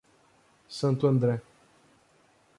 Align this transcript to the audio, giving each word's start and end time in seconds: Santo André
Santo 0.67 1.05
André 1.07 1.43